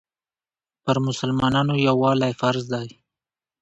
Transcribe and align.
پر 0.83 0.97
مسلمانانو 1.07 1.73
یووالی 1.87 2.33
فرض 2.39 2.63
دی. 2.73 2.87